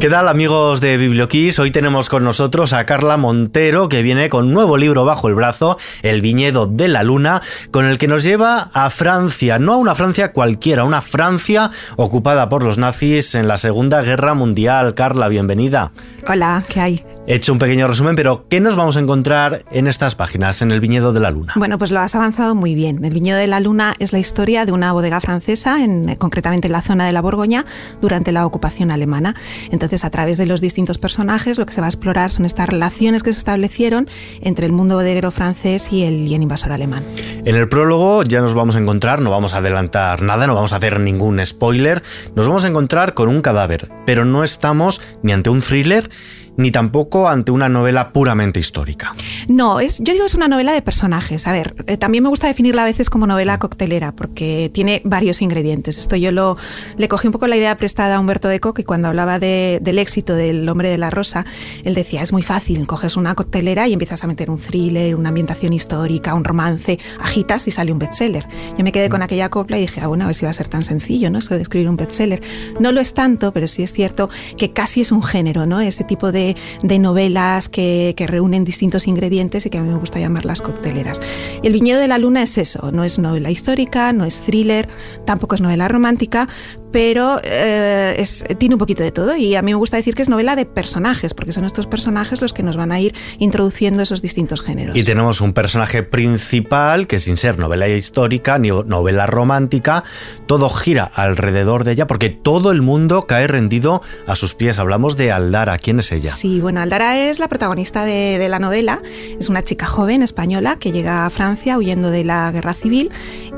[0.00, 1.58] ¿Qué tal amigos de Biblioquiz?
[1.58, 5.34] Hoy tenemos con nosotros a Carla Montero que viene con un nuevo libro bajo el
[5.34, 9.76] brazo, El viñedo de la luna, con el que nos lleva a Francia, no a
[9.76, 14.94] una Francia cualquiera, una Francia ocupada por los nazis en la Segunda Guerra Mundial.
[14.94, 15.92] Carla, bienvenida.
[16.26, 17.04] Hola, ¿qué hay?
[17.30, 20.72] He hecho un pequeño resumen, pero ¿qué nos vamos a encontrar en estas páginas, en
[20.72, 21.52] el viñedo de la luna?
[21.54, 23.04] Bueno, pues lo has avanzado muy bien.
[23.04, 26.72] El viñedo de la luna es la historia de una bodega francesa, en, concretamente en
[26.72, 27.66] la zona de la Borgoña,
[28.02, 29.36] durante la ocupación alemana.
[29.70, 32.68] Entonces, a través de los distintos personajes, lo que se va a explorar son estas
[32.68, 34.08] relaciones que se establecieron
[34.40, 37.04] entre el mundo bodeguero francés y el, y el invasor alemán.
[37.44, 40.72] En el prólogo ya nos vamos a encontrar, no vamos a adelantar nada, no vamos
[40.72, 42.02] a hacer ningún spoiler,
[42.34, 46.10] nos vamos a encontrar con un cadáver, pero no estamos ni ante un thriller
[46.56, 49.14] ni tampoco ante una novela puramente histórica.
[49.48, 51.46] No, es, yo digo es una novela de personajes.
[51.46, 55.42] A ver, eh, también me gusta definirla a veces como novela coctelera porque tiene varios
[55.42, 55.98] ingredientes.
[55.98, 56.56] Esto yo lo
[56.96, 60.34] le cogí un poco la idea prestada a Humberto Eco que cuando hablaba del éxito
[60.34, 61.44] del Hombre de la Rosa,
[61.84, 65.28] él decía, es muy fácil, coges una coctelera y empiezas a meter un thriller, una
[65.28, 68.46] ambientación histórica, un romance, agitas y sale un bestseller.
[68.76, 70.54] Yo me quedé con aquella copla y dije, ah, bueno, a ver si va a
[70.54, 71.38] ser tan sencillo, ¿no?
[71.38, 72.40] Eso de escribir un bestseller.
[72.78, 75.80] No lo es tanto, pero sí es cierto que casi es un género, ¿no?
[75.80, 76.39] Ese tipo de
[76.82, 81.20] de, novelas que, que, reúnen distintos ingredientes y que a mí me gusta llamarlas cocteleras.
[81.62, 84.88] El viñedo de la luna es eso, no es novela histórica, no es thriller,
[85.24, 86.48] tampoco es novela romántica,
[86.92, 90.22] pero eh, es, tiene un poquito de todo y a mí me gusta decir que
[90.22, 94.02] es novela de personajes, porque son estos personajes los que nos van a ir introduciendo
[94.02, 94.96] esos distintos géneros.
[94.96, 100.04] Y tenemos un personaje principal que sin ser novela histórica ni novela romántica,
[100.46, 104.78] todo gira alrededor de ella porque todo el mundo cae rendido a sus pies.
[104.78, 106.32] Hablamos de Aldara, ¿quién es ella?
[106.32, 109.00] Sí, bueno, Aldara es la protagonista de, de la novela,
[109.38, 113.10] es una chica joven española que llega a Francia huyendo de la guerra civil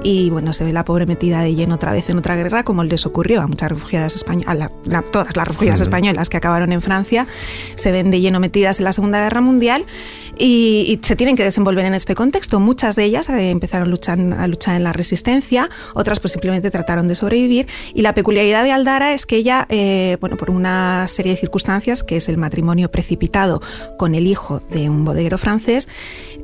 [0.02, 2.82] y bueno, se ve la pobre metida de lleno otra vez en otra guerra como
[2.84, 4.72] les ocurrió a muchas refugiadas españolas,
[5.12, 7.28] todas las refugiadas españolas que acabaron en Francia,
[7.76, 9.86] se ven de lleno metidas en la Segunda Guerra Mundial
[10.36, 12.58] y, se tienen que desenvolver en este contexto.
[12.58, 16.72] Muchas de ellas eh, empezaron a luchar, a luchar en la resistencia, otras pues simplemente
[16.72, 21.06] trataron de sobrevivir y la peculiaridad de Aldara es que ella, eh, bueno, por una
[21.06, 23.62] serie de circunstancias, que es el matrimonio precipitado
[23.98, 25.88] con el hijo de un bodeguero francés,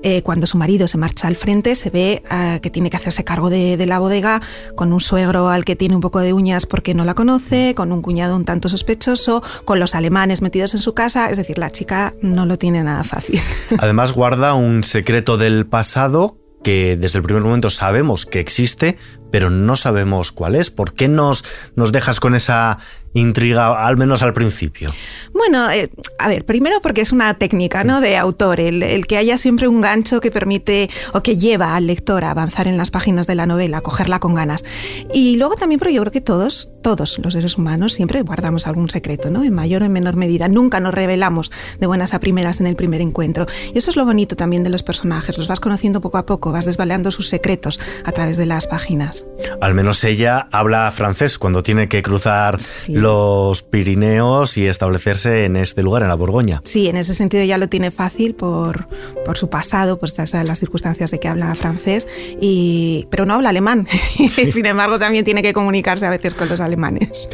[0.03, 3.25] eh, cuando su marido se marcha al frente, se ve eh, que tiene que hacerse
[3.25, 4.41] cargo de, de, la bodega
[4.77, 7.93] con un suegro al que tiene un poco de uñas porque no la conoce, con
[7.93, 11.31] un cuñado un tanto sospechoso, con los alemanes metidos en su casa.
[11.31, 13.41] Es decir, la chica no lo tiene nada fácil.
[13.79, 18.97] Además, guarda un secreto del pasado que desde el primer momento sabemos que existe,
[19.31, 20.71] pero no sabemos cuál es.
[20.71, 21.45] ¿Por qué nos,
[21.77, 22.79] nos dejas con esa
[23.15, 24.93] intriga, al menos al principio?
[25.33, 28.01] Bueno, eh, a ver, primero porque es una técnica ¿no?
[28.01, 32.25] de autor, el, que haya siempre un gancho que permite o que lleva al lector
[32.25, 34.65] a avanzar en las páginas de la novela, a cogerla con ganas.
[35.13, 38.91] Y luego también porque yo creo que todos, todos los seres humanos siempre guardamos algún
[38.91, 39.45] secreto, ¿no?
[39.45, 40.49] en mayor o en menor medida.
[40.49, 43.47] Nunca nos revelamos de buenas a primeras en el primer encuentro.
[43.73, 46.53] Y eso es lo bonito también de los personajes, los vas conociendo poco a poco,
[46.53, 49.18] vas desvaleando sus secretos a través de las páginas.
[49.61, 52.57] Al menos ella habla francés cuando tiene que cruzar
[52.89, 56.63] los Pirineos y establecerse en este lugar, en la Borgoña.
[56.65, 58.89] Sí, en ese sentido ya lo tiene fácil por,
[59.25, 62.09] por su pasado, pues las circunstancias de que habla francés,
[62.41, 63.87] y, pero no habla alemán.
[64.29, 67.29] Sin embargo, también tiene que comunicarse a veces con los alemanes.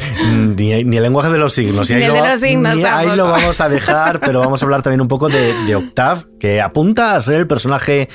[0.55, 1.89] Ni, el lenguaje de los signos.
[1.89, 2.83] ni, el de los signos.
[2.83, 6.21] ahí lo vamos a dejar, pero vamos a hablar también un poco de, de Octave,
[6.39, 8.07] que apunta a ser el personaje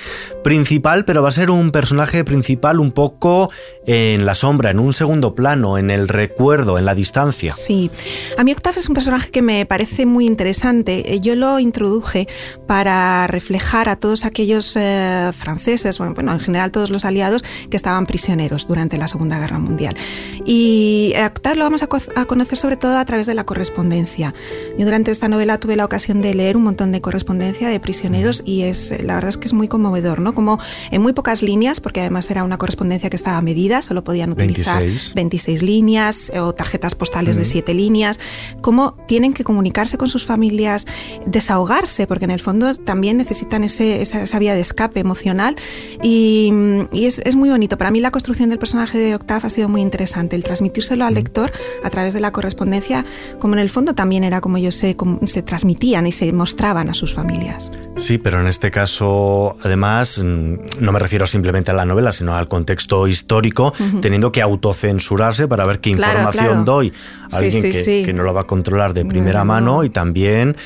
[0.42, 3.50] principal, pero va a ser un personaje principal un poco
[3.87, 7.53] en la sombra, en un segundo plano, en el recuerdo, en la distancia.
[7.53, 7.91] Sí,
[8.37, 11.15] a mí Octave es un personaje que me parece muy interesante.
[11.15, 12.28] Eh, yo lo introduje
[12.66, 18.06] para reflejar a todos aquellos eh, franceses, bueno, en general todos los aliados que estaban
[18.06, 19.97] prisioneros durante la Segunda Guerra Mundial.
[20.44, 24.34] Y Octave lo vamos a, a conocer sobre todo a través de la correspondencia.
[24.78, 28.43] Yo durante esta novela tuve la ocasión de leer un montón de correspondencia de prisioneros
[28.44, 30.34] y es la verdad es que es muy conmovedor, ¿no?
[30.34, 30.59] Como
[30.91, 34.83] en muy pocas líneas, porque además era una correspondencia que estaba medida solo podían utilizar
[34.83, 38.21] 26, líneas o tarjetas postales de 7 líneas,
[38.61, 40.87] cómo tienen que comunicarse con sus familias,
[41.26, 45.56] desahogarse, porque en el fondo también necesitan ese, esa, vía de escape emocional.
[46.02, 46.52] Y,
[46.93, 47.76] es, es, muy bonito.
[47.76, 51.14] Para mí la construcción del personaje de Octave ha sido muy interesante, el transmitírselo al
[51.14, 51.50] lector
[51.82, 53.05] a través de la correspondencia,
[53.41, 56.88] como en el fondo también era como yo sé, como se transmitían y se mostraban
[56.88, 57.73] a sus familias.
[57.96, 62.37] Sí, pero en este caso, además, mm, no me refiero simplemente a la novela, sino
[62.37, 66.92] al contexto histórico histórico, teniendo que autocensurarse para ver qué información doy.
[67.32, 70.56] A alguien que, no lo va a controlar de primera mano y también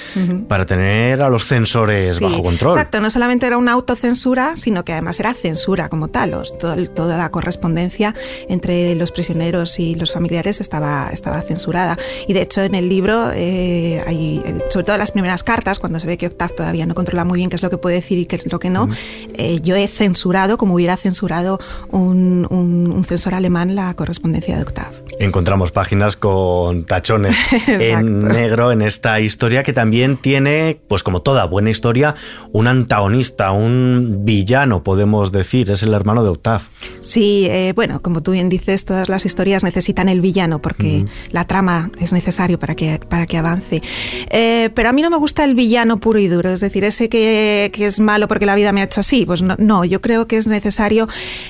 [0.48, 2.72] para tener a los censores bajo control.
[2.72, 6.34] Exacto, no solamente era una autocensura, sino que además era censura como tal.
[6.60, 8.14] toda la correspondencia
[8.48, 11.98] entre los prisioneros y los familiares estaba, estaba censurada.
[12.26, 16.00] Y de hecho en el libro, eh, hay, sobre todo en las primeras cartas, cuando
[16.00, 18.18] se ve que Octave todavía no controla muy bien qué es lo que puede decir
[18.18, 18.88] y qué es lo que no,
[19.34, 21.58] eh, yo he censurado, como hubiera censurado
[21.90, 22.63] un, un,
[23.04, 24.94] censor alemán, la correspondencia de Octave.
[25.18, 31.44] Encontramos páginas con tachones en negro en esta historia que también tiene, pues como toda
[31.46, 32.14] buena historia,
[32.52, 36.64] un antagonista, un villano, podemos decir, es el hermano de Octave.
[37.04, 41.46] Sí, eh, bueno, como tú bien dices, todas las historias necesitan el villano porque la
[41.46, 43.82] trama es necesario para que, para que avance.
[44.30, 47.10] Eh, pero a mí no me gusta el villano puro y duro, es decir, ese
[47.10, 49.26] que, que es malo porque la vida me ha hecho así.
[49.26, 51.06] Pues no, yo creo que es necesario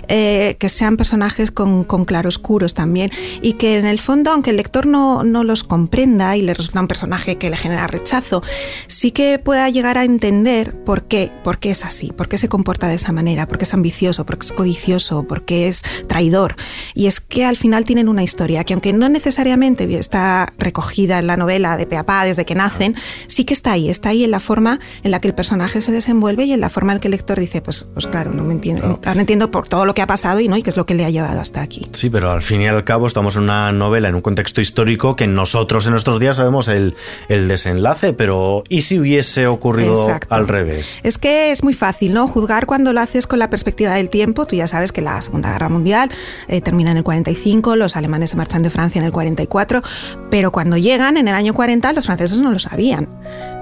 [0.08, 3.10] eh, que sean personajes con, con, claroscuros también
[3.40, 6.80] y que en el fondo, aunque el lector no, no los comprenda y le resulta
[6.80, 8.42] un personaje que le genera rechazo,
[8.88, 12.48] sí que pueda llegar a entender por qué, por qué es así, por qué se
[12.48, 15.82] comporta de esa manera, por qué es ambicioso, por qué es codicioso, por qué es
[16.08, 16.56] traidor.
[16.94, 21.26] Y es que al final tienen una historia que aunque no necesariamente está recogida en
[21.26, 22.96] la novela de Peapá desde que nacen,
[23.26, 25.92] sí que está ahí, está ahí en la forma en la que el personaje se
[25.92, 28.52] desenvuelve y en la forma en que el lector dice, pues, pues claro, no me
[28.52, 30.86] entiendo, ahora entiendo por todo lo que ha pasado y no y qué es lo
[30.86, 31.86] que le ha llevado hasta aquí.
[31.92, 35.16] Sí, pero al fin y al cabo estamos en una novela, en un contexto histórico
[35.16, 36.94] que nosotros en nuestros días sabemos el,
[37.28, 40.98] el desenlace, pero ¿y si hubiese ocurrido al revés?
[41.02, 42.28] Es que es muy fácil, ¿no?
[42.28, 44.46] Juzgar cuando lo haces con la perspectiva del tiempo.
[44.46, 46.10] Tú ya sabes que la Segunda Guerra Mundial
[46.46, 49.82] eh, termina en el 45, los alemanes se marchan de Francia en el 44,
[50.30, 53.08] pero cuando llegan en el año 40 los franceses no lo sabían.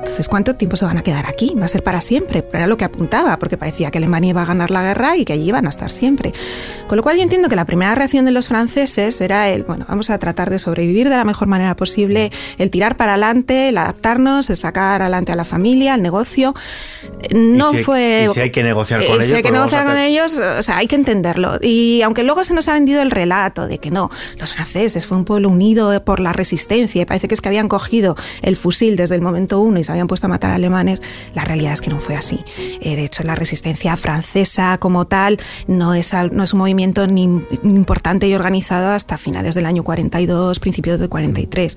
[0.03, 1.55] Entonces, ¿cuánto tiempo se van a quedar aquí?
[1.59, 2.45] Va a ser para siempre.
[2.53, 5.33] Era lo que apuntaba, porque parecía que Alemania iba a ganar la guerra y que
[5.33, 6.33] allí iban a estar siempre.
[6.89, 9.87] Con lo cual yo entiendo que la primera reacción de los franceses era el, bueno,
[9.89, 13.79] vamos a tratar de sobrevivir de la mejor manera posible, el tirar para adelante, el
[13.79, 16.53] adaptarnos, el sacar adelante a la familia, al negocio.
[17.33, 18.27] No fue...
[18.29, 19.27] Y si hay que negociar con ellos...
[19.27, 21.59] Si hay que pues negociar con ellos, o sea, hay que entenderlo.
[21.63, 25.17] Y aunque luego se nos ha vendido el relato de que no, los franceses fue
[25.17, 28.97] un pueblo unido por la resistencia y parece que es que habían cogido el fusil
[28.97, 31.03] desde el momento uno y habían puesto a matar alemanes,
[31.35, 32.41] la realidad es que no fue así.
[32.81, 37.23] Eh, de hecho, la resistencia francesa como tal no es, no es un movimiento ni
[37.23, 41.77] importante y organizado hasta finales del año 42, principios del 43.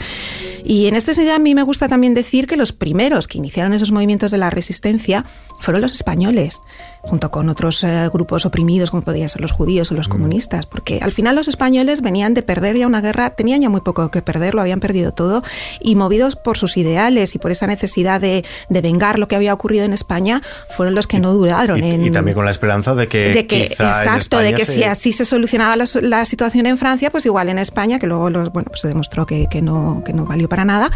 [0.64, 3.74] Y en este sentido a mí me gusta también decir que los primeros que iniciaron
[3.74, 5.26] esos movimientos de la resistencia
[5.60, 6.62] fueron los españoles
[7.06, 10.12] junto con otros eh, grupos oprimidos como podían ser los judíos o los mm.
[10.12, 13.82] comunistas, porque al final los españoles venían de perder ya una guerra, tenían ya muy
[13.82, 15.44] poco que perder, lo habían perdido todo,
[15.80, 19.86] y movidos por sus ideales y por esa necesidad de, vengar lo que había ocurrido
[19.86, 21.84] en España, fueron los que no duraron.
[21.84, 23.32] Y, en, también con la esperanza de que...
[23.32, 28.00] exacto, de que si así se solucionaba la, situación en Francia, pues igual en España,
[28.00, 30.92] que luego los, bueno, pues se demostró que, no, que no valió para nada,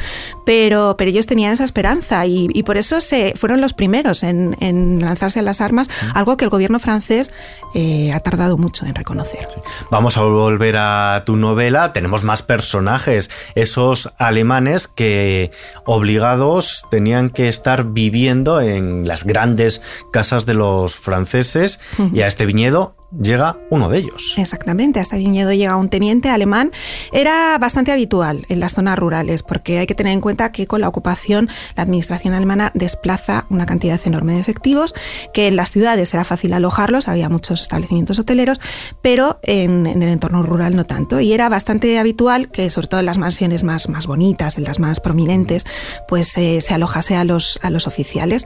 [0.46, 5.00] pero, pero ellos tenían esa esperanza y, por eso se, fueron los primeros en, en
[5.00, 7.32] lanzarse a las armas algo que el gobierno francés
[7.74, 9.48] eh, ha tardado mucho en reconocer.
[9.90, 15.52] Vamos a volver a tu novela, tenemos más personajes, esos alemanes que
[15.86, 19.82] obligados tenían que estar viviendo en las grandes
[20.12, 21.80] casas de los franceses.
[22.14, 24.36] Y a este viñedo llega uno de ellos.
[24.38, 26.72] Exactamente, hasta Viñedo llega un teniente alemán.
[27.12, 30.82] Era bastante habitual en las zonas rurales, porque hay que tener en cuenta que con
[30.82, 34.94] la ocupación la administración alemana desplaza una cantidad enorme de efectivos,
[35.34, 38.60] que en las ciudades era fácil alojarlos, había muchos establecimientos hoteleros,
[39.02, 41.20] pero en, el entorno rural no tanto.
[41.20, 44.80] Y era bastante habitual que, sobre todo en las mansiones más, más bonitas, en las
[44.80, 45.66] más prominentes,
[46.08, 48.46] pues eh, se alojase a los, a los oficiales.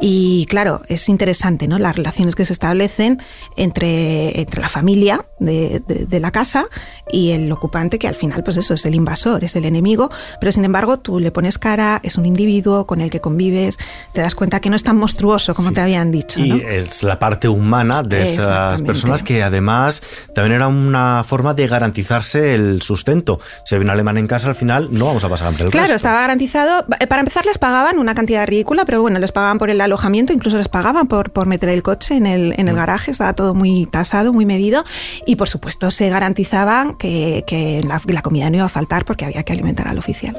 [0.00, 1.78] Y claro, es interesante ¿no?
[1.78, 3.20] las relaciones que se establecen
[3.56, 6.66] entre entre la familia de, la casa
[7.10, 10.52] y el ocupante, que al final, pues eso, es el invasor, es el enemigo, pero
[10.52, 13.78] sin embargo tú le pones cara, es un individuo con el que convives,
[14.12, 16.40] te das cuenta que no es tan monstruoso como te habían dicho.
[16.40, 20.02] Y es la parte humana de esas personas que además
[20.34, 23.40] también era una forma de garantizarse el sustento.
[23.64, 25.66] Si hay un alemán en casa, al final no vamos a pasar hambre.
[25.70, 26.84] claro, estaba garantizado.
[27.00, 30.32] Eh, para empezar, les pagaban una cantidad ridícula, pero bueno, les pagaban por el alojamiento,
[30.32, 32.78] incluso les pagaban por, por meter el coche en el, en el mm.
[32.78, 34.84] garaje, estaba todo muy tasado, muy medido
[35.26, 39.42] y por supuesto se garantizaban que, que la, comida no iba a faltar porque había
[39.42, 40.36] que alimentar al oficial.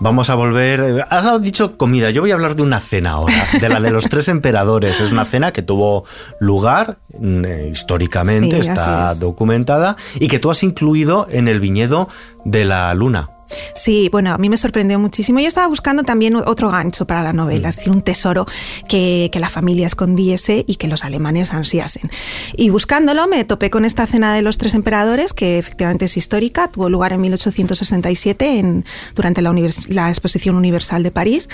[0.00, 3.68] Vamos a volver, has dicho comida, yo voy a hablar de una cena ahora, de
[3.68, 5.00] la de los tres emperadores.
[5.00, 6.04] Es una cena que tuvo
[6.40, 12.08] lugar mm, eh, históricamente, está documentada y que tú has incluido en el viñedo
[12.44, 13.30] de la luna.
[13.74, 15.40] Sí, bueno, a mí me sorprendió muchísimo.
[15.40, 18.46] Yo estaba buscando también otro gancho para la novela, es decir, un tesoro
[18.88, 22.10] que, la familia escondiese y que los alemanes ansiasen.
[22.56, 26.68] Y buscándolo me topé con esta cena de los tres emperadores, que efectivamente es histórica,
[26.68, 28.84] tuvo lugar en 1867 en,
[29.14, 31.48] durante la, Exposición Universal de París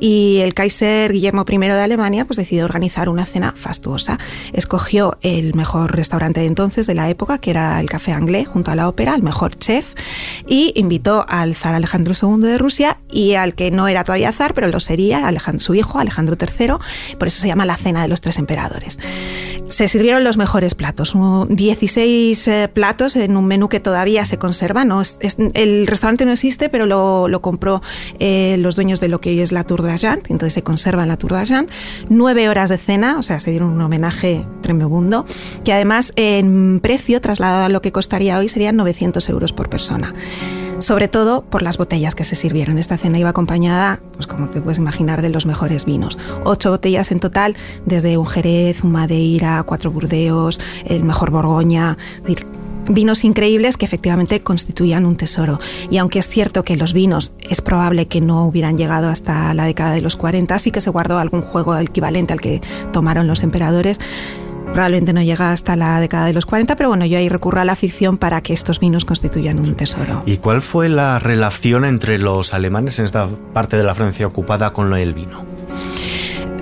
[0.00, 4.18] y el Kaiser Guillermo I de Alemania pues decidió organizar una cena fastuosa.
[4.52, 8.70] Escogió el mejor restaurante de entonces de la época, que era el Café Anglais, junto
[8.70, 9.94] a la ópera, el mejor chef,
[10.46, 14.54] y invitó al zar Alejandro II de Rusia y al que no era todavía zar,
[14.54, 16.74] pero lo sería, su hijo, Alejandro III,
[17.18, 18.98] por eso se llama la Cena de los Tres Emperadores.
[19.68, 21.14] Se sirvieron los mejores platos,
[21.48, 24.84] 16 eh, platos en un menú que todavía se conserva.
[24.84, 25.02] ¿no?
[25.54, 27.82] el restaurante no existe, pero lo, compró
[28.18, 31.16] eh, los dueños de lo que hoy es la Tour d'Agent, entonces se conserva la
[31.16, 31.70] Tour d'Agent.
[32.08, 35.24] Nueve horas de cena, o sea, se dieron un homenaje tremebundo,
[35.64, 40.14] que además en precio, trasladado a lo que costaría hoy, serían 900 euros por persona
[40.78, 42.78] sobre todo por las botellas que se sirvieron.
[42.78, 46.18] Esta cena iba acompañada, pues como te puedes imaginar, de los mejores vinos.
[46.44, 51.96] Ocho botellas en total, desde un Jerez, un Madeira, cuatro Burdeos, el mejor Borgoña,
[52.88, 55.60] vinos increíbles que efectivamente constituían un tesoro.
[55.90, 59.64] Y aunque es cierto que los vinos es probable que no hubieran llegado hasta la
[59.64, 62.60] década de los 40, sí que se guardó algún juego equivalente al que
[62.92, 64.00] tomaron los emperadores
[64.74, 67.64] probablemente no llega hasta la década de los 40, pero bueno, yo ahí recurro a
[67.64, 70.22] la ficción para que estos vinos constituyan un tesoro.
[70.26, 74.72] ¿Y cuál fue la relación entre los alemanes en esta parte de la Francia ocupada
[74.72, 75.44] con el vino?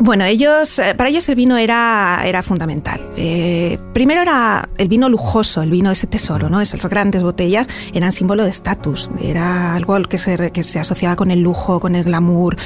[0.00, 3.00] Bueno, ellos, eh, para ellos el vino era, era fundamental.
[3.16, 6.60] Eh, primero era el vino lujoso, el vino ese tesoro, ¿no?
[6.60, 11.30] Esas grandes botellas eran símbolo de estatus, era algo que se, que se asociaba con
[11.30, 12.56] el lujo, con el glamour.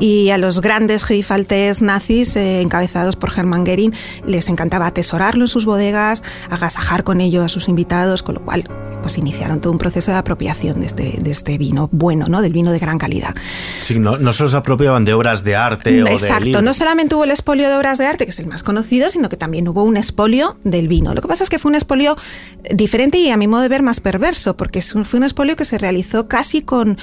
[0.00, 3.92] Y a los grandes geifaltes nazis, eh, encabezados por Hermann Goering,
[4.26, 8.64] les encantaba atesorarlo en sus bodegas, agasajar con ello a sus invitados, con lo cual
[9.02, 12.42] pues iniciaron todo un proceso de apropiación de este, de este vino bueno, ¿no?
[12.42, 13.34] Del vino de gran calidad.
[13.80, 17.30] Sí, no, no se apropiaban de obras de arte o de no solamente hubo el
[17.30, 19.96] expolio de obras de arte, que es el más conocido, sino que también hubo un
[19.96, 21.14] expolio del vino.
[21.14, 22.16] Lo que pasa es que fue un expolio
[22.70, 25.78] diferente y a mi modo de ver más perverso, porque fue un expolio que se
[25.78, 26.98] realizó casi con,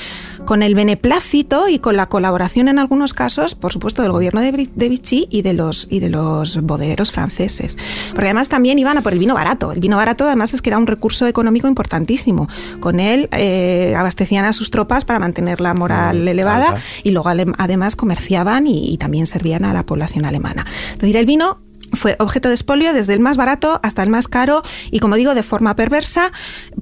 [0.45, 4.69] con el beneplácito y con la colaboración en algunos casos, por supuesto, del gobierno de,
[4.73, 7.77] de Vichy y de los y de los bodegueros franceses.
[8.11, 9.71] Porque además también iban a por el vino barato.
[9.71, 12.47] El vino barato además es que era un recurso económico importantísimo.
[12.79, 17.95] Con él eh, abastecían a sus tropas para mantener la moral elevada y luego además
[17.95, 20.65] comerciaban y también servían a la población alemana.
[20.93, 21.60] Es decir, el vino
[21.93, 25.35] fue objeto de expolio desde el más barato hasta el más caro y, como digo,
[25.35, 26.31] de forma perversa,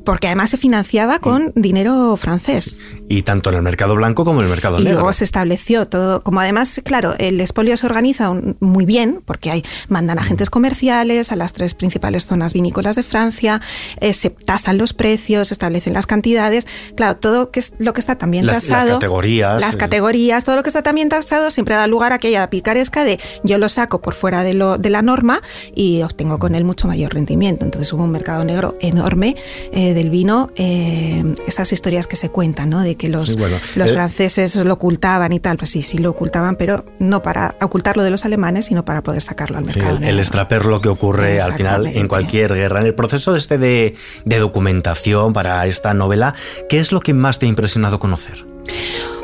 [0.05, 2.79] porque además se financiaba con dinero francés.
[3.09, 4.91] Y tanto en el mercado blanco como en el mercado negro.
[4.91, 9.51] Y luego se estableció todo, como además, claro, el expolio se organiza muy bien, porque
[9.51, 13.61] hay, mandan agentes comerciales a las tres principales zonas vinícolas de Francia,
[13.99, 17.99] eh, se tasan los precios, se establecen las cantidades, claro, todo que es lo que
[17.99, 18.87] está también tasado.
[18.87, 19.61] Las categorías.
[19.61, 23.19] Las categorías, todo lo que está también tasado siempre da lugar a aquella picaresca de
[23.43, 25.41] yo lo saco por fuera de, lo, de la norma
[25.75, 27.65] y obtengo con él mucho mayor rendimiento.
[27.65, 29.35] Entonces hubo un mercado negro enorme
[29.71, 32.81] eh, del vino, eh, esas historias que se cuentan, ¿no?
[32.81, 36.55] De que los, los eh, franceses lo ocultaban y tal, pues sí, sí lo ocultaban,
[36.55, 39.97] pero no para ocultarlo de los alemanes, sino para poder sacarlo al mercado.
[39.97, 40.27] el, el
[40.69, 42.81] lo que ocurre al final en cualquier guerra.
[42.81, 46.33] En el proceso este de, de documentación para esta novela,
[46.69, 48.50] ¿qué es lo que más te ha impresionado conocer?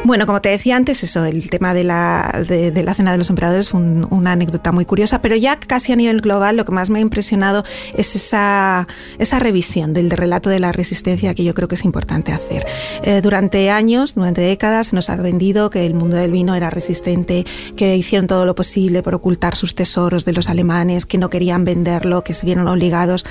[0.04, 3.30] Bueno, como te decía antes, eso, el tema de la, de, la cena de los
[3.30, 6.90] emperadores fue una anécdota muy curiosa, pero ya casi a nivel global lo que más
[6.90, 8.88] me ha impresionado es esa,
[9.20, 12.66] esa revisión del relato de la resistencia que yo creo que es importante hacer.
[13.04, 17.46] Eh, durante años, durante décadas, nos ha vendido que el mundo del vino era resistente,
[17.76, 21.66] que hicieron todo lo posible por ocultar sus tesoros de los alemanes, que no querían
[21.66, 23.26] venderlo, que se vieron obligados.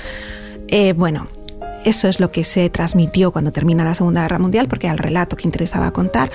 [0.67, 1.27] Eh, bueno,
[1.85, 4.99] eso es lo que se transmitió cuando termina la Segunda Guerra Mundial, porque era el
[4.99, 6.29] relato que interesaba contar,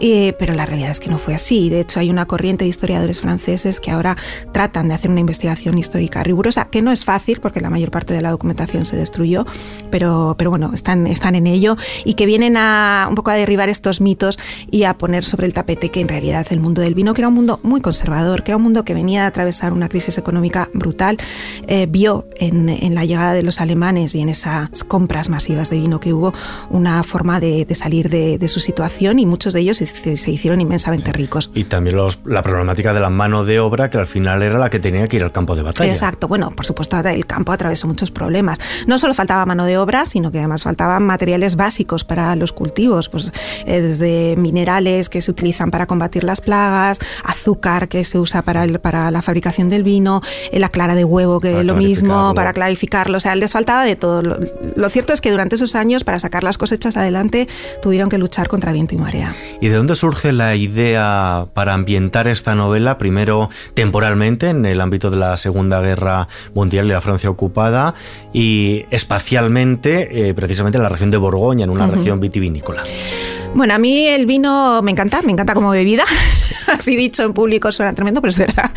[0.00, 1.68] eh, pero la realidad es que no fue así.
[1.68, 4.16] De hecho, hay una corriente de historiadores franceses que ahora
[4.52, 8.14] tratan de hacer una investigación histórica rigurosa, que no es fácil porque la mayor parte
[8.14, 9.46] de la documentación se destruyó,
[9.90, 13.68] pero, pero bueno, están, están en ello y que vienen a un poco a derribar
[13.68, 14.38] estos mitos
[14.70, 17.28] y a poner sobre el tapete que en realidad el mundo del vino, que era
[17.28, 20.68] un mundo muy conservador, que era un mundo que venía a atravesar una crisis económica
[20.72, 21.18] brutal,
[21.66, 25.78] eh, vio en, en la llegada de los alemanes y en esas compras masivas de
[25.78, 26.32] vino que hubo,
[26.70, 31.50] una forma de, salir de, su situación y muchos de ellos se, hicieron inmensamente ricos.
[31.52, 34.70] Y también los, la problemática de la mano de obra, que al final era la
[34.70, 35.90] que tenía que ir al campo de batalla.
[35.90, 38.60] Exacto, bueno, por supuesto el campo atravesó muchos problemas.
[38.86, 43.08] No solo faltaba mano de obra, sino que además faltaban materiales básicos para los cultivos,
[43.08, 43.32] pues
[43.66, 48.62] eh, desde minerales que se utilizan para combatir las plagas, azúcar que se usa para,
[48.62, 50.20] el, para la fabricación del vino,
[50.52, 53.96] la clara de huevo que es lo mismo, para clarificarlo, o sea, les faltaba de
[53.96, 54.22] todo
[54.76, 57.48] lo cierto es que durante esos años, para sacar las cosechas adelante,
[57.82, 59.34] tuvieron que luchar contra viento y marea.
[59.60, 62.98] ¿Y de dónde surge la idea para ambientar esta novela?
[62.98, 67.94] Primero, temporalmente, en el ámbito de la Segunda Guerra Mundial y la Francia ocupada,
[68.32, 72.82] y espacialmente, eh, precisamente en la región de Borgoña, en una región vitivinícola.
[73.54, 76.04] Bueno, a mí el vino me encanta, me encanta como bebida.
[76.78, 78.70] Así dicho en público suena tremendo, pero es verdad.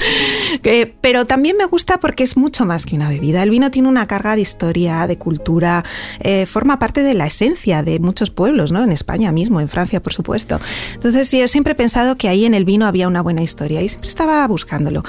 [1.02, 3.44] pero también me gusta porque es mucho más que una bebida.
[3.44, 5.84] El vino tiene una carga de historia, de cultura,
[6.20, 8.84] eh, forma parte de la esencia de muchos pueblos, ¿no?
[8.84, 10.60] En España mismo, en Francia, por supuesto.
[10.94, 13.90] Entonces, yo siempre he pensado que ahí en el vino había una buena historia y
[13.90, 15.04] siempre estaba buscándolo.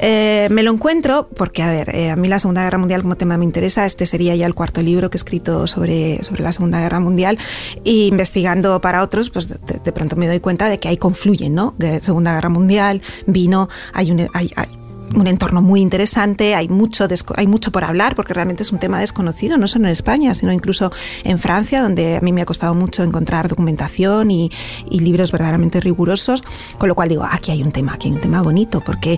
[0.00, 3.16] Eh, me lo encuentro porque, a ver, eh, a mí la Segunda Guerra Mundial como
[3.16, 3.86] tema me interesa.
[3.86, 7.38] Este sería ya el cuarto libro que he escrito sobre, sobre la Segunda Guerra Mundial
[7.84, 8.98] y investigando para
[9.32, 11.74] pues de, pronto me doy cuenta de que ahí confluyen, ¿no?
[12.18, 14.77] Segunda Guerra Mundial, vino, hay, un, hay, hay
[15.14, 19.00] un entorno muy interesante, hay mucho, hay mucho por hablar porque realmente es un tema
[19.00, 20.92] desconocido, no solo en España, sino incluso
[21.24, 24.50] en Francia, donde a mí me ha costado mucho encontrar documentación y,
[24.98, 26.42] libros verdaderamente rigurosos,
[26.76, 29.16] con lo cual digo, aquí hay un tema, aquí hay un tema bonito, porque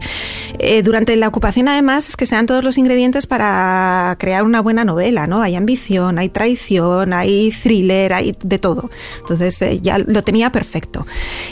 [0.59, 4.61] eh, durante la ocupación además es que se dan todos los ingredientes para crear una
[4.61, 5.41] buena novela, ¿no?
[5.41, 8.91] Hay ambición, hay traición, hay thriller, hay de todo.
[9.21, 11.07] Entonces eh, ya lo tenía perfecto.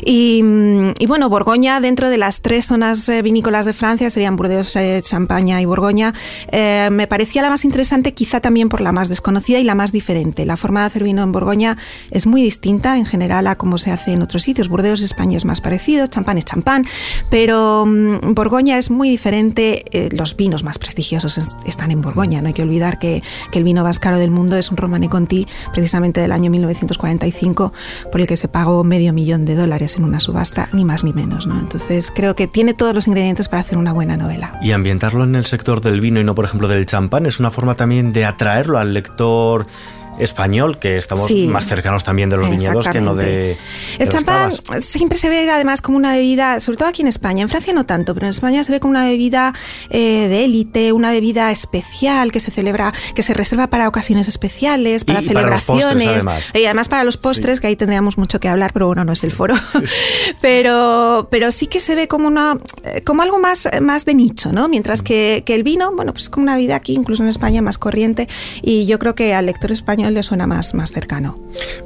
[0.04, 0.44] Y,
[0.98, 5.00] y, bueno, Borgoña, dentro de las tres zonas eh, vinícolas de Francia, sería Burdeos, eh,
[5.02, 6.14] Champaña y Borgoña,
[6.50, 9.92] eh, me parecía la más interesante quizá también por la más desconocida y la más
[9.92, 10.46] diferente.
[10.46, 11.76] La forma de hacer vino en Borgoña
[12.10, 14.68] es muy distinta en general a cómo se hace en otros sitios.
[14.68, 16.84] Burdeos, España es más parecido, champán es champán,
[17.30, 19.84] pero mm, Borgoña es muy diferente.
[19.92, 22.40] Eh, los vinos más prestigiosos están en Borgoña.
[22.40, 25.44] No hay que olvidar que, el vino más caro del mundo es un Romane Conti,
[25.72, 27.72] precisamente del año 1945,
[28.12, 31.12] por el que se pagó medio millón de dólares en una subasta, ni más ni
[31.12, 31.48] menos.
[31.48, 31.58] ¿no?
[31.58, 34.52] Entonces creo que tiene todos los ingredientes para hacer una buena novela.
[34.60, 37.50] Y ambientarlo en el sector del vino y no, por ejemplo, del champán es una
[37.50, 39.66] forma también de atraerlo al lector
[40.18, 43.56] español, que estamos más cercanos también de los viñedos que no de.
[43.98, 47.48] El champán siempre se ve además como una bebida, sobre todo aquí en España, en
[47.48, 49.54] Francia no tanto, pero en España se ve como una bebida
[49.90, 55.04] eh, de élite, una bebida especial que se celebra, que se reserva para ocasiones especiales,
[55.04, 56.24] para celebraciones.
[56.54, 59.24] Y además para los postres, que ahí tendríamos mucho que hablar, pero bueno, no es
[59.24, 59.54] el foro.
[60.40, 64.52] pero, pero sí que se ve como una eh, como algo más, más de nicho,
[64.52, 64.68] ¿no?
[64.68, 67.78] Mientras que, que el vino, bueno, pues como una bebida aquí, incluso en España, más
[67.78, 68.28] corriente.
[68.62, 71.38] Y yo creo que al lector español le suena más, más cercano.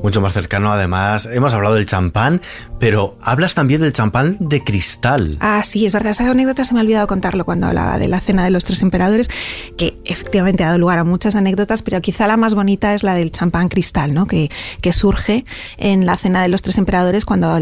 [0.02, 1.29] Mucho más cercano, además.
[1.31, 2.41] Hemos hablado del champán,
[2.79, 5.37] pero hablas también del champán de cristal.
[5.41, 6.11] Ah, sí, es verdad.
[6.11, 8.83] Esa anécdota se me ha olvidado contarlo cuando hablaba de la cena de los tres
[8.83, 9.29] emperadores,
[9.77, 13.15] que efectivamente ha dado lugar a muchas anécdotas, pero quizá la más bonita es la
[13.15, 14.27] del champán cristal, ¿no?
[14.27, 15.45] que, que surge
[15.79, 17.59] en la cena de los tres emperadores, cuando,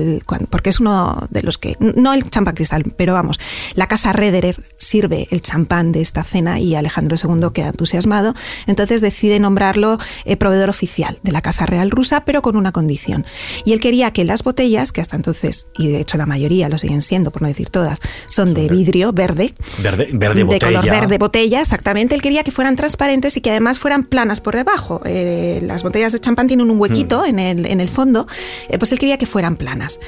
[0.50, 1.76] porque es uno de los que.
[1.81, 3.40] No el champán cristal, pero vamos,
[3.74, 8.35] la casa Rederer sirve el champán de esta cena y Alejandro II queda entusiasmado.
[8.66, 13.24] Entonces decide nombrarlo eh, proveedor oficial de la Casa Real rusa, pero con una condición.
[13.64, 16.79] Y él quería que las botellas, que hasta entonces, y de hecho la mayoría lo
[16.79, 19.55] siguen siendo, por no decir todas, son de vidrio verde.
[19.83, 20.81] Verde, verde de botella.
[20.81, 22.14] color verde botella, exactamente.
[22.14, 25.00] Él quería que fueran transparentes y que además fueran planas por debajo.
[25.04, 27.26] Eh, las botellas de champán tienen un huequito mm.
[27.26, 28.28] en, el, en, el, fondo,
[28.68, 29.98] eh, pues él quería que fueran planas.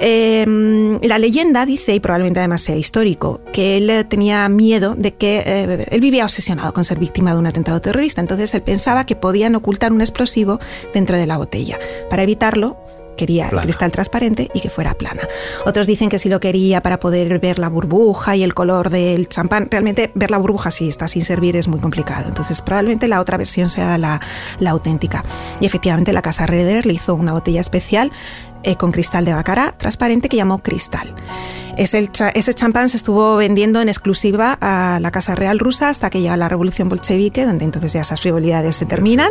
[0.00, 5.42] Em, la leyenda dice, y probablemente además sea histórico, que él tenía miedo de que
[5.44, 8.22] eh, él vivía obsesionado con ser víctima de un atentado terrorista.
[8.22, 10.58] Entonces él pensaba que podían ocultar un explosivo
[10.94, 11.78] dentro de la botella.
[12.08, 12.78] Para evitarlo,
[13.16, 15.22] quería el cristal transparente y que fuera plana.
[15.64, 19.28] Otros dicen que si lo quería para poder ver la burbuja y el color del
[19.28, 19.68] champán.
[19.70, 22.28] Realmente ver la burbuja si está sin servir es muy complicado.
[22.28, 24.20] Entonces probablemente la otra versión sea la,
[24.58, 25.24] la auténtica.
[25.60, 28.12] Y efectivamente la casa Reder le hizo una botella especial
[28.62, 31.14] eh, con cristal de bacara transparente que llamó Cristal.
[31.76, 36.20] Ese, ese champán se estuvo vendiendo en exclusiva a la Casa Real rusa hasta que
[36.20, 39.28] llega la Revolución Bolchevique, donde entonces ya esas frivolidades se terminan.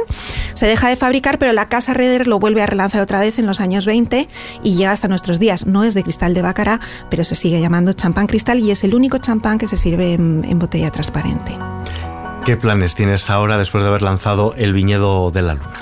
[0.54, 3.48] Se deja de fabricar, pero la Casa Reder lo vuelve a relanzar otra vez en
[3.48, 4.28] los años 20
[4.64, 5.66] y llega hasta nuestros días.
[5.66, 6.80] No es de cristal de bacara,
[7.10, 10.60] pero se sigue llamando champán cristal y es el único champán que se sirve en
[10.60, 11.58] botella transparente.
[12.46, 15.74] ¿Qué planes tienes ahora después de haber lanzado El viñedo de la luna?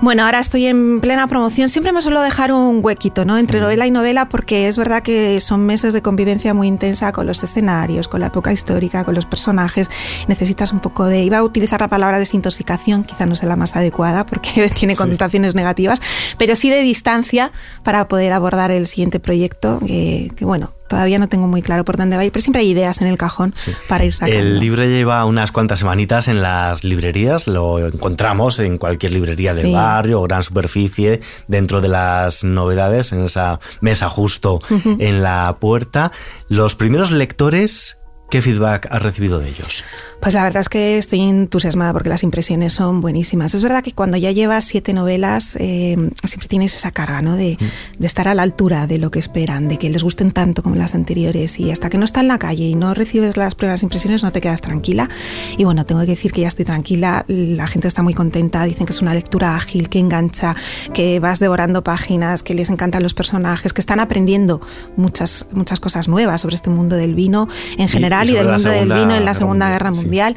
[0.00, 1.68] Bueno, ahora estoy en plena promoción.
[1.68, 3.36] Siempre me suelo dejar un huequito, ¿no?
[3.36, 3.62] Entre mm.
[3.62, 7.42] novela y novela, porque es verdad que son meses de convivencia muy intensa con los
[7.42, 9.90] escenarios, con la época histórica, con los personajes.
[10.28, 11.24] Necesitas un poco de.
[11.24, 15.56] Iba a utilizar la palabra desintoxicación, quizá no sea la más adecuada porque tiene connotaciones
[15.56, 16.00] negativas,
[16.38, 17.50] pero sí de distancia
[17.82, 22.14] para poder abordar el siguiente proyecto, que bueno, todavía no tengo muy claro por dónde
[22.14, 23.52] va a ir, pero siempre hay ideas en el cajón
[23.88, 24.38] para ir sacando.
[24.38, 29.72] El libro lleva unas cuantas semanitas en las librerías, lo encontramos en cualquier librería del
[29.72, 36.12] barrio o gran superficie, dentro de las novedades, en esa mesa justo en la puerta.
[36.48, 37.98] Los primeros lectores
[38.34, 39.84] ¿Qué feedback has recibido de ellos?
[40.20, 43.54] Pues la verdad es que estoy entusiasmada porque las impresiones son buenísimas.
[43.54, 47.36] Es verdad que cuando ya llevas siete novelas eh, siempre tienes esa carga ¿no?
[47.36, 48.00] de, mm.
[48.00, 50.74] de, estar a la altura de lo que esperan, de que les gusten tanto como
[50.74, 53.84] las anteriores y hasta que no está en la calle y no recibes las primeras
[53.84, 55.08] impresiones no te quedas tranquila.
[55.56, 58.84] Y bueno, tengo que decir que ya estoy tranquila, la gente está muy contenta, dicen
[58.84, 60.56] que es una lectura ágil, que engancha,
[60.92, 64.60] que vas devorando páginas, que les encantan los personajes, que están aprendiendo
[64.96, 67.46] muchas, muchas cosas nuevas sobre este mundo del vino
[67.78, 70.34] en general y, del mundo del vino en la Segunda Guerra Mundial.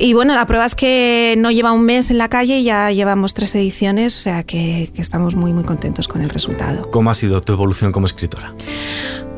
[0.00, 3.34] Y bueno, la prueba es que no lleva un mes en la calle, ya llevamos
[3.34, 6.88] tres ediciones, o sea que, que estamos muy, muy contentos con el resultado.
[6.90, 8.54] ¿Cómo ha sido tu evolución como escritora?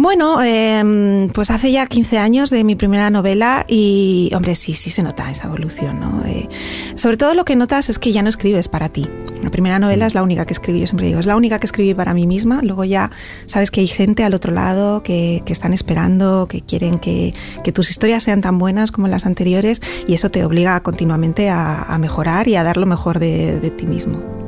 [0.03, 4.89] Bueno, em, pues hace ya 15 años de mi primera novela y, hombre, sí, sí
[4.89, 6.25] se nota esa evolución, ¿no?
[6.25, 6.49] Eh,
[6.95, 9.07] sobre todo lo que notas es que ya no escribes para ti.
[9.43, 11.67] La primera novela es la única que escribí, yo siempre digo, es la única que
[11.67, 12.61] escribí para mí misma.
[12.63, 13.11] Luego ya
[13.45, 17.35] sabes que hay gente al otro lado que, están esperando, que quieren que,
[17.75, 22.49] tus historias sean tan buenas como las anteriores y eso te obliga continuamente a, mejorar
[22.49, 24.41] y a dar lo mejor de ti mismo.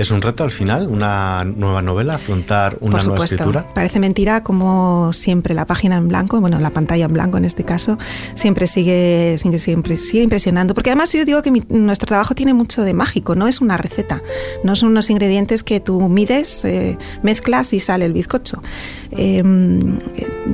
[0.00, 3.66] ¿Es un reto al final, una nueva novela, afrontar una nueva escritura?
[3.74, 7.64] Parece mentira como siempre la página en blanco, bueno, la pantalla en blanco en este
[7.64, 7.98] caso,
[8.34, 10.72] siempre sigue, sigue, siempre sigue impresionando.
[10.72, 14.22] Porque además yo digo que nuestro trabajo tiene mucho de mágico, no es una receta,
[14.64, 18.62] no son unos ingredientes que tú mides, eh, mezclas y sale el bizcocho.
[19.10, 19.98] Em,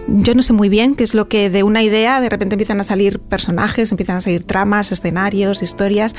[0.09, 2.81] yo no sé muy bien qué es lo que de una idea de repente empiezan
[2.81, 6.17] a salir personajes, empiezan a salir tramas, escenarios, historias,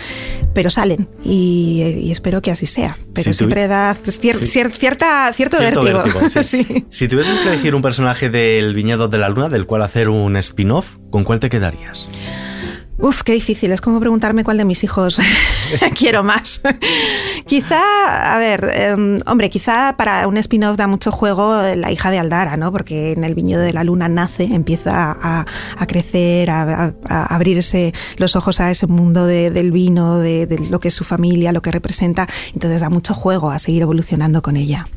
[0.54, 6.04] pero salen y, y espero que así sea pero siempre da cierta, cierto, vértigo.
[6.90, 10.36] Si tuvieses que elegir un personaje del Viñedo de la Luna del cual hacer un
[10.38, 12.10] spin-off, ¿con cuál te quedarías?
[13.00, 13.72] Uf, qué difícil.
[13.72, 15.20] Es como preguntarme cuál de mis hijos
[15.96, 16.62] quiero más.
[17.46, 22.18] quizá, a ver, em, hombre, quizá para un spin-off da mucho juego la hija de
[22.18, 22.72] Aldara, ¿no?
[22.72, 25.46] Porque en el viñedo de la luna nace, empieza a,
[25.88, 30.94] crecer, a, abrirse los ojos a ese mundo del vino, de, de lo que es
[30.94, 32.28] su familia, lo que representa.
[32.54, 34.88] Entonces da mucho juego a seguir evolucionando con ella.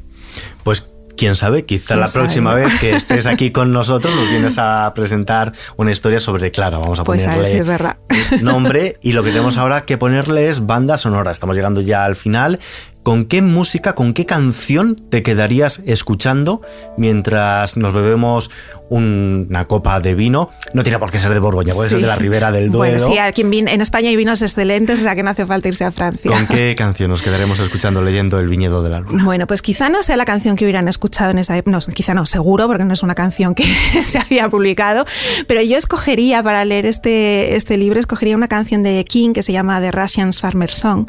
[0.64, 4.92] Pues quién sabe, quizá la próxima vez que estés aquí con nosotros nos vienes a
[4.94, 6.78] presentar una historia sobre Clara.
[6.78, 7.96] Vamos a pues ponerle es verdad.
[8.42, 11.30] nombre y lo que tenemos ahora que ponerle es banda sonora.
[11.30, 12.58] Estamos llegando ya al final.
[13.02, 16.60] ¿Con qué música, con qué canción te quedarías escuchando
[16.98, 18.50] mientras nos bebemos
[18.90, 20.50] una copa de vino?
[20.74, 22.98] No tiene por qué ser de Borgoña, puede ser de la Ribera del Duero.
[22.98, 25.84] Bueno, sí, aquí en, España hay vinos excelentes, o sea que no hace falta irse
[25.84, 26.30] a Francia.
[26.30, 29.24] ¿Con qué canción nos quedaremos escuchando leyendo El viñedo de la luna?
[29.24, 32.12] Bueno, pues quizá no sea la canción que hubieran escuchado en esa época, no, quizá
[32.12, 33.64] no, seguro, porque no es una canción que
[34.04, 35.06] se había publicado,
[35.46, 39.52] pero yo escogería para leer este, este libro, escogería una canción de King que se
[39.52, 41.08] llama The Russian Farmer Song,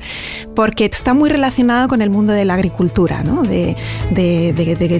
[0.55, 3.43] porque está muy relacionada con el mundo de la agricultura, ¿no?
[3.43, 3.75] de,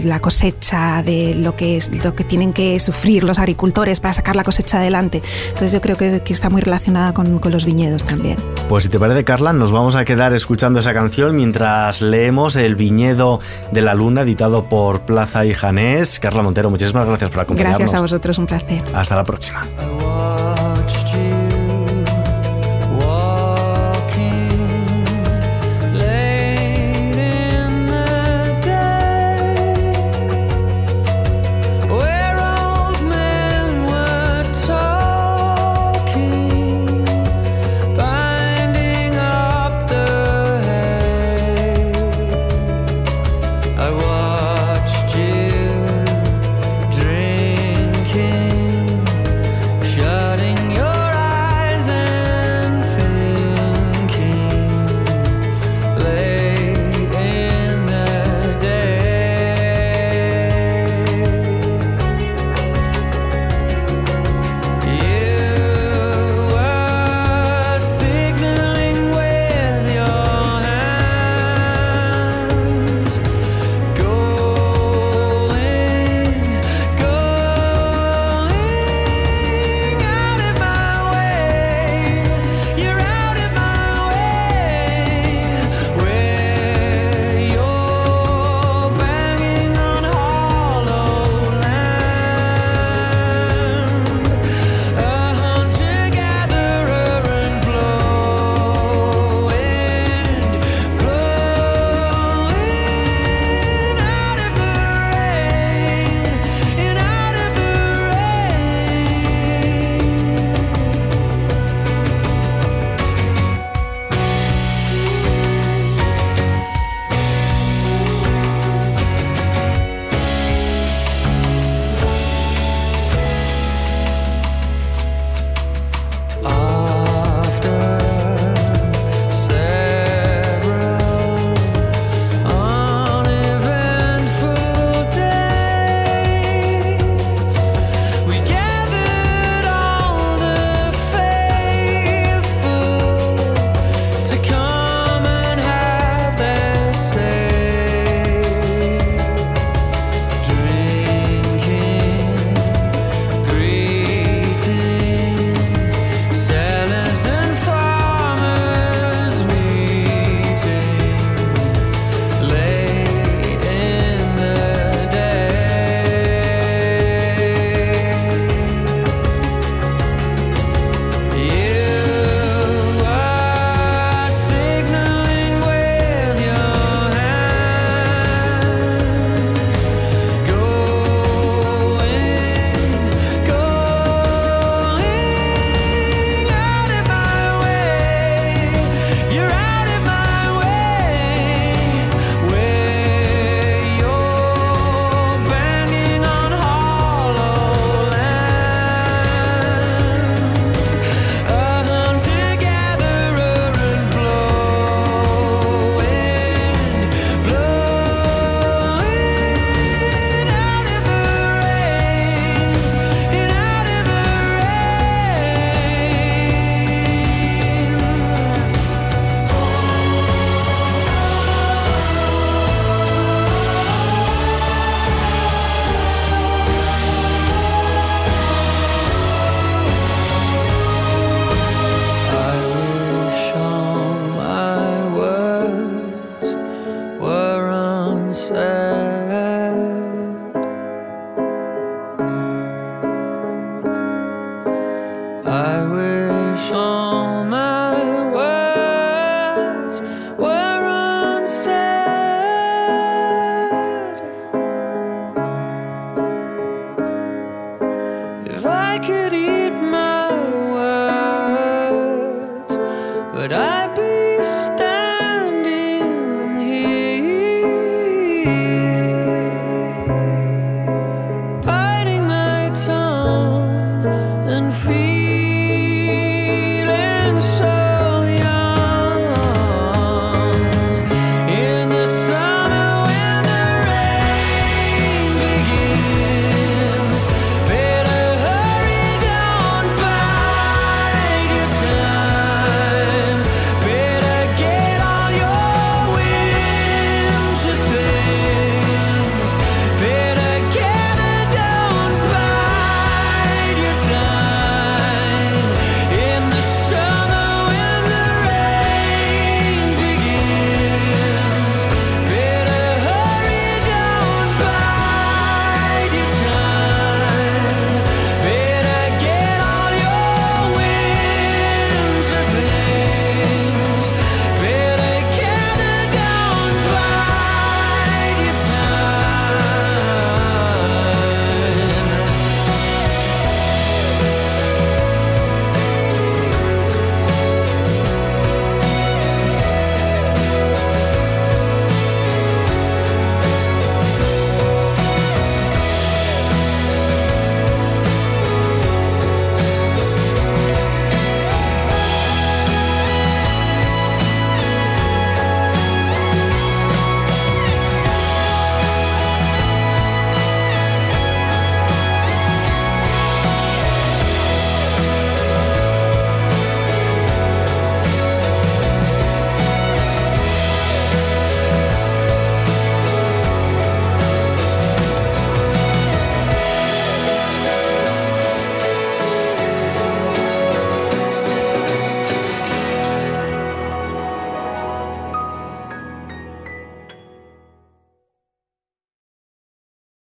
[0.03, 4.35] la cosecha, de lo que, es, lo que tienen que sufrir los agricultores para sacar
[4.35, 5.21] la cosecha adelante.
[5.47, 8.37] Entonces yo creo que, está muy relacionada con, con, los viñedos también.
[8.69, 12.75] Pues si te parece, Carla, nos vamos a quedar escuchando esa canción mientras leemos El
[12.75, 13.39] viñedo
[13.71, 16.19] de la luna, editado por Plaza y Janés.
[16.19, 17.79] Carla Montero, muchísimas gracias por acompañarnos.
[17.79, 18.81] Gracias a vosotros, un placer.
[18.93, 19.67] Hasta la próxima.